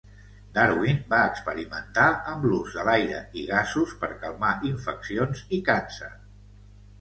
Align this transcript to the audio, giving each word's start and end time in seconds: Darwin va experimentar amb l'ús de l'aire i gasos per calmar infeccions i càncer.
Darwin 0.53 0.95
va 1.09 1.17
experimentar 1.31 2.05
amb 2.31 2.47
l'ús 2.51 2.77
de 2.77 2.85
l'aire 2.87 3.19
i 3.43 3.45
gasos 3.51 3.93
per 4.05 4.11
calmar 4.25 4.51
infeccions 4.71 5.45
i 5.59 5.63
càncer. 5.71 6.11